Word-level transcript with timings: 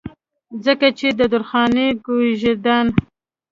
ځکه 0.65 0.87
چې 0.99 1.07
د 1.19 1.21
درخانۍ 1.33 1.87
کويژدن 2.05 2.85